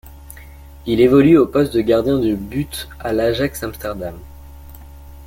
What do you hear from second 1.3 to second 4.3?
au poste de gardien de but à l'Ajax Amsterdam.